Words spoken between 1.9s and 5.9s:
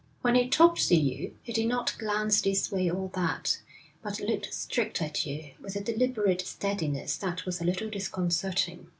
glance this way or that, but looked straight at you with a